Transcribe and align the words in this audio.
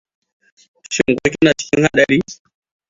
Shin 0.91 1.11
ko 1.21 1.27
kina 1.33 1.51
cikin 1.59 1.83
haɗari? 1.85 2.19